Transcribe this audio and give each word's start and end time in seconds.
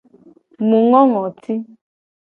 Mu 0.67 0.77
ngo 0.85 0.99
ngoti. 1.09 1.53